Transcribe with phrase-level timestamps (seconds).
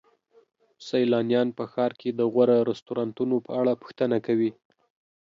[0.87, 4.51] سیلانیان په ښار کې د غوره رستورانتونو په اړه پوښتنه کوي.